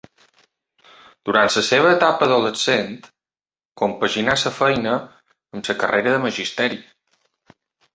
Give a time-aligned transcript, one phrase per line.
[1.29, 2.97] Durant la seva etapa adolescent,
[3.85, 6.87] compaginà la feina amb la carrera de magisteri.